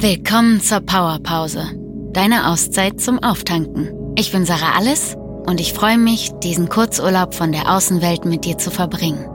[0.00, 1.64] Willkommen zur Powerpause,
[2.12, 4.14] deine Auszeit zum Auftanken.
[4.14, 8.56] Ich bin Sarah Alles und ich freue mich, diesen Kurzurlaub von der Außenwelt mit dir
[8.58, 9.28] zu verbringen.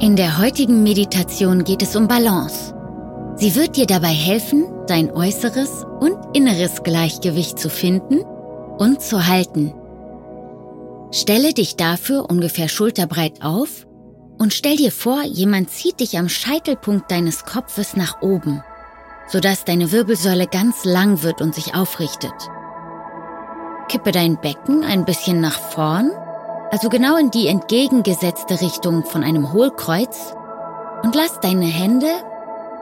[0.00, 2.74] In der heutigen Meditation geht es um Balance.
[3.36, 8.22] Sie wird dir dabei helfen, dein äußeres und inneres Gleichgewicht zu finden
[8.78, 9.72] und zu halten.
[11.12, 13.86] Stelle dich dafür ungefähr schulterbreit auf
[14.36, 18.64] und stell dir vor, jemand zieht dich am Scheitelpunkt deines Kopfes nach oben,
[19.26, 22.34] sodass deine Wirbelsäule ganz lang wird und sich aufrichtet.
[23.88, 26.10] Kippe dein Becken ein bisschen nach vorn,
[26.70, 30.34] also genau in die entgegengesetzte Richtung von einem Hohlkreuz
[31.02, 32.08] und lass deine Hände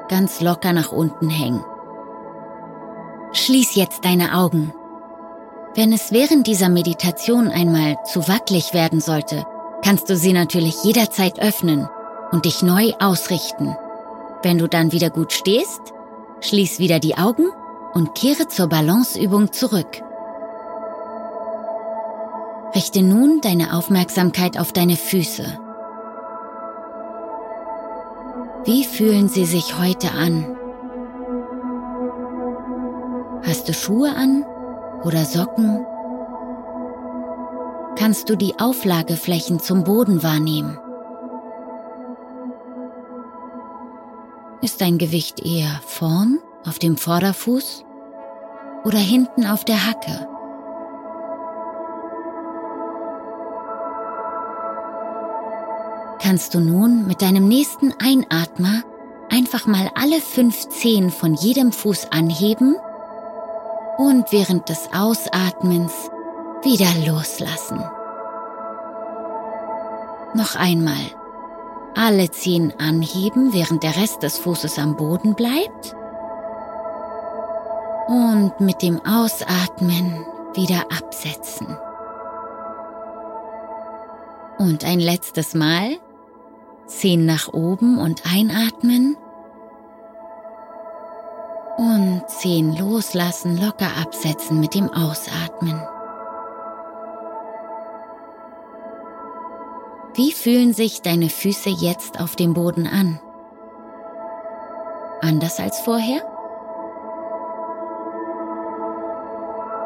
[0.08, 1.64] ganz locker nach unten hängen.
[3.32, 4.72] Schließ jetzt deine Augen.
[5.74, 9.46] Wenn es während dieser Meditation einmal zu wackelig werden sollte,
[9.82, 11.88] kannst du sie natürlich jederzeit öffnen
[12.30, 13.74] und dich neu ausrichten.
[14.42, 15.80] Wenn du dann wieder gut stehst,
[16.42, 17.46] schließ wieder die Augen
[17.94, 20.02] und kehre zur Balanceübung zurück.
[22.74, 25.58] Richte nun deine Aufmerksamkeit auf deine Füße.
[28.64, 30.56] Wie fühlen sie sich heute an?
[33.44, 34.44] Hast du Schuhe an
[35.02, 35.84] oder Socken?
[37.96, 40.78] Kannst du die Auflageflächen zum Boden wahrnehmen?
[44.82, 47.84] Dein Gewicht eher vorn auf dem Vorderfuß
[48.82, 50.26] oder hinten auf der Hacke?
[56.20, 58.82] Kannst du nun mit deinem nächsten Einatmer
[59.30, 62.74] einfach mal alle fünf Zehen von jedem Fuß anheben
[63.98, 65.92] und während des Ausatmens
[66.64, 67.78] wieder loslassen.
[70.34, 71.21] Noch einmal.
[71.94, 75.94] Alle Zehen anheben, während der Rest des Fußes am Boden bleibt.
[78.08, 80.24] Und mit dem Ausatmen
[80.54, 81.66] wieder absetzen.
[84.58, 85.98] Und ein letztes Mal.
[86.86, 89.16] Zehen nach oben und einatmen.
[91.76, 95.80] Und Zehen loslassen, locker absetzen mit dem Ausatmen.
[100.14, 103.18] Wie fühlen sich deine Füße jetzt auf dem Boden an?
[105.22, 106.20] Anders als vorher?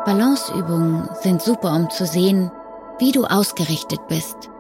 [0.05, 2.51] Balanceübungen sind super, um zu sehen,
[2.99, 4.51] wie du ausgerichtet bist,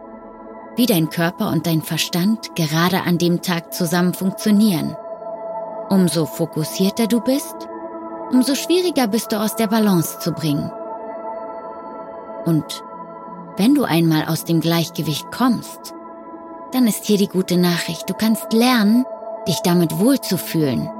[0.76, 4.96] wie dein Körper und dein Verstand gerade an dem Tag zusammen funktionieren.
[5.88, 7.56] Umso fokussierter du bist,
[8.30, 10.70] umso schwieriger bist du aus der Balance zu bringen.
[12.44, 12.84] Und
[13.56, 15.94] wenn du einmal aus dem Gleichgewicht kommst,
[16.72, 18.08] dann ist hier die gute Nachricht.
[18.08, 19.04] Du kannst lernen,
[19.48, 20.90] dich damit wohlzufühlen.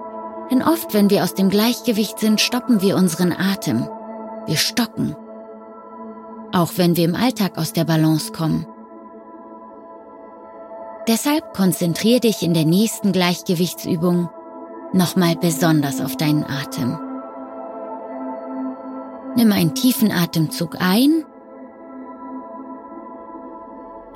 [0.50, 3.88] Denn oft, wenn wir aus dem Gleichgewicht sind, stoppen wir unseren Atem.
[4.46, 5.16] Wir stocken.
[6.52, 8.66] Auch wenn wir im Alltag aus der Balance kommen.
[11.08, 14.28] Deshalb konzentriere dich in der nächsten Gleichgewichtsübung
[14.92, 16.98] nochmal besonders auf deinen Atem.
[19.36, 21.24] Nimm einen tiefen Atemzug ein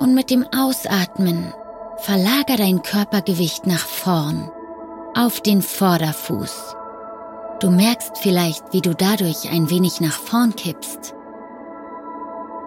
[0.01, 1.53] und mit dem Ausatmen
[1.97, 4.51] verlager dein Körpergewicht nach vorn,
[5.15, 6.75] auf den Vorderfuß.
[7.59, 11.13] Du merkst vielleicht, wie du dadurch ein wenig nach vorn kippst.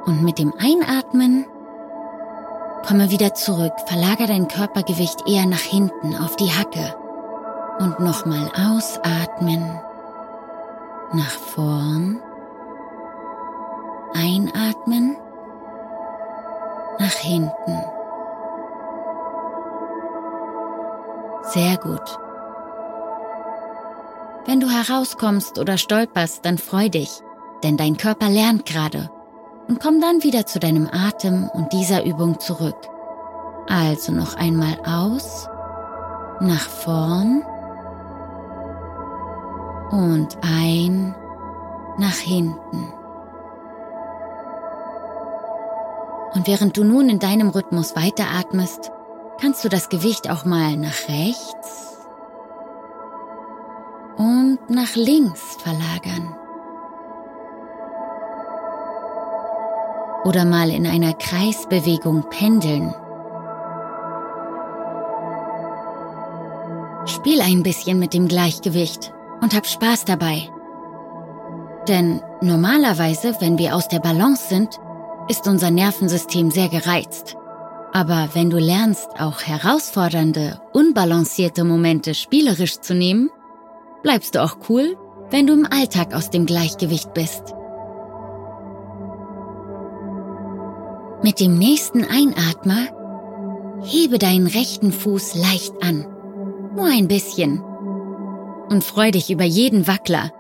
[0.07, 1.45] Und mit dem Einatmen
[2.87, 6.95] komme wieder zurück, verlager dein Körpergewicht eher nach hinten auf die Hacke.
[7.81, 9.81] Und nochmal ausatmen,
[11.13, 12.21] nach vorn,
[14.15, 15.17] einatmen
[17.05, 17.85] nach hinten.
[21.43, 22.19] Sehr gut.
[24.47, 27.11] Wenn du herauskommst oder stolperst, dann freu dich,
[27.63, 29.11] denn dein Körper lernt gerade.
[29.69, 32.77] Und komm dann wieder zu deinem Atem und dieser Übung zurück.
[33.69, 35.49] Also noch einmal aus,
[36.41, 37.43] nach vorn
[39.91, 41.15] und ein,
[41.99, 42.93] nach hinten.
[46.35, 48.91] Und während du nun in deinem Rhythmus weiteratmest,
[49.41, 51.99] kannst du das Gewicht auch mal nach rechts
[54.17, 56.35] und nach links verlagern.
[60.25, 62.95] Oder mal in einer Kreisbewegung pendeln.
[67.07, 70.49] Spiel ein bisschen mit dem Gleichgewicht und hab Spaß dabei.
[71.87, 74.81] Denn normalerweise, wenn wir aus der Balance sind,
[75.29, 77.37] ist unser Nervensystem sehr gereizt.
[77.93, 83.31] Aber wenn du lernst, auch herausfordernde, unbalancierte Momente spielerisch zu nehmen,
[84.03, 84.97] bleibst du auch cool,
[85.31, 87.55] wenn du im Alltag aus dem Gleichgewicht bist.
[91.23, 92.89] Mit dem nächsten Einatmer
[93.83, 96.07] hebe deinen rechten Fuß leicht an.
[96.75, 97.61] Nur ein bisschen.
[98.69, 100.33] Und freu dich über jeden Wackler,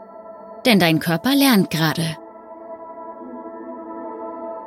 [0.66, 2.16] denn dein Körper lernt gerade.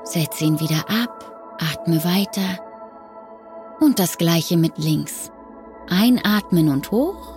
[0.10, 2.64] Setz ihn wieder ab, atme weiter.
[3.82, 5.34] Und das gleiche mit links.
[5.90, 7.36] Einatmen und hoch.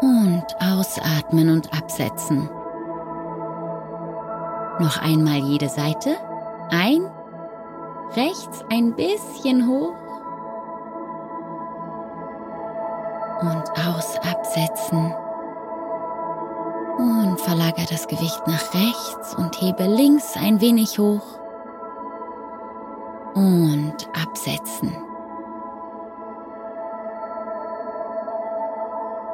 [0.00, 2.50] Und ausatmen und absetzen.
[4.80, 6.16] Noch einmal jede Seite.
[6.70, 7.08] Ein,
[8.16, 9.94] rechts ein bisschen hoch.
[13.42, 15.14] Und aus absetzen.
[16.98, 21.40] Und verlager das Gewicht nach rechts und hebe links ein wenig hoch.
[23.34, 24.96] Und absetzen.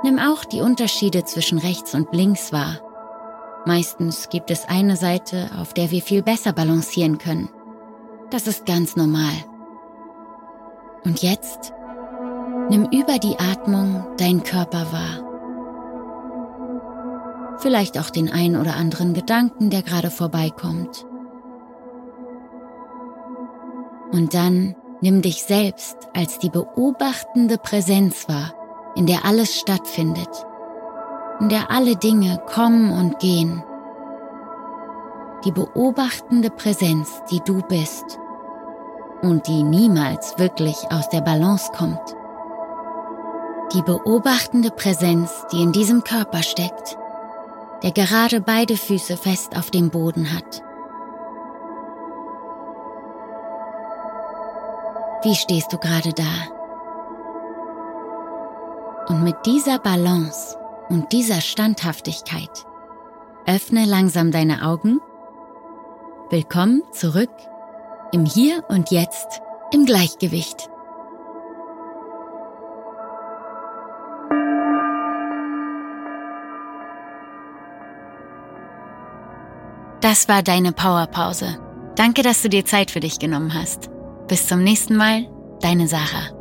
[0.02, 2.80] Nimm auch die Unterschiede zwischen rechts und links wahr.
[3.66, 7.50] Meistens gibt es eine Seite, auf der wir viel besser balancieren können.
[8.30, 9.34] Das ist ganz normal.
[11.04, 11.74] Und jetzt
[12.70, 15.29] nimm über die Atmung deinen Körper wahr.
[17.60, 21.06] Vielleicht auch den ein oder anderen Gedanken, der gerade vorbeikommt.
[24.12, 28.54] Und dann nimm dich selbst als die beobachtende Präsenz wahr,
[28.96, 30.46] in der alles stattfindet
[31.40, 33.64] in der alle Dinge kommen und gehen.
[35.44, 38.18] Die beobachtende Präsenz, die du bist
[39.22, 42.14] und die niemals wirklich aus der Balance kommt.
[43.72, 46.98] Die beobachtende Präsenz, die in diesem Körper steckt,
[47.82, 50.62] der gerade beide Füße fest auf dem Boden hat.
[55.22, 56.24] Wie stehst du gerade da?
[59.08, 60.56] Und mit dieser Balance
[60.88, 62.64] und dieser Standhaftigkeit.
[63.46, 65.00] Öffne langsam deine Augen.
[66.30, 67.30] Willkommen zurück
[68.12, 69.42] im Hier und Jetzt
[69.72, 70.69] im Gleichgewicht.
[80.10, 81.60] Das war deine Powerpause.
[81.94, 83.90] Danke, dass du dir Zeit für dich genommen hast.
[84.26, 85.28] Bis zum nächsten Mal,
[85.60, 86.39] deine Sarah.